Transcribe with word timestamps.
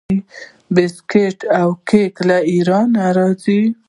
بسکیټ 0.75 1.37
او 1.59 1.69
کیک 1.89 2.15
له 2.29 2.37
ایران 2.53 2.89
راځي. 3.17 3.61